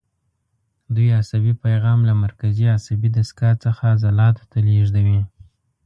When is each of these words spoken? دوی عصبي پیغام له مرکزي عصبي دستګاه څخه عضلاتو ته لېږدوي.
دوی 0.95 1.07
عصبي 1.21 1.53
پیغام 1.65 1.99
له 2.09 2.13
مرکزي 2.23 2.65
عصبي 2.77 3.09
دستګاه 3.17 3.55
څخه 3.63 3.81
عضلاتو 3.93 4.43
ته 4.51 4.57
لېږدوي. 4.67 5.21